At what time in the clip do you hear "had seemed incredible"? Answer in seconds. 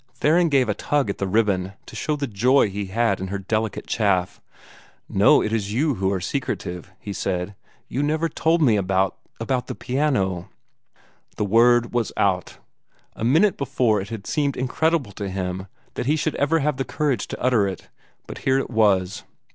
14.09-15.11